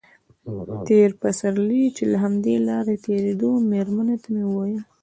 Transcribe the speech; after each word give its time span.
تېر 0.87 1.09
پسرلی 1.21 1.83
چې 1.95 2.03
له 2.11 2.17
همدې 2.23 2.55
لارې 2.69 2.95
تېرېدو 3.05 3.49
مېرمنې 3.71 4.15
ته 4.23 4.27
مې 4.33 4.45
ویل. 4.53 4.83